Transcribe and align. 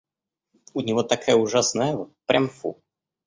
У 0.77 0.81
него 0.81 1.03
такая 1.03 1.35
ужасная 1.43 1.89
ава, 1.93 2.09
прям 2.25 2.47
фу! 2.59 2.71